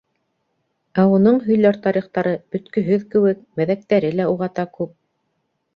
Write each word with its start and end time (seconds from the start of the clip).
Ә 1.03 1.03
уның 1.17 1.37
һөйләр 1.49 1.77
тарихтары 1.83 2.33
бөткөһөҙ 2.57 3.07
кеүек, 3.13 3.47
мәҙәктәре 3.61 4.15
лә 4.21 4.31
уғата 4.35 4.69
күп. 4.81 4.99